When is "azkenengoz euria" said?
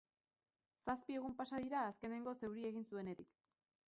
1.91-2.73